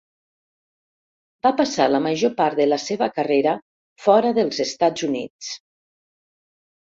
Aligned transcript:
Va 1.47 1.51
passar 1.57 1.85
la 1.95 1.99
major 2.05 2.31
part 2.39 2.61
de 2.61 2.67
la 2.69 2.79
seva 2.85 3.09
carrera 3.19 3.53
fora 4.05 4.31
dels 4.39 4.61
Estats 4.65 5.07
Units. 5.09 5.51